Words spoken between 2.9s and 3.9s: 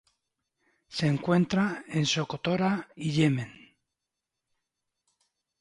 y Yemen.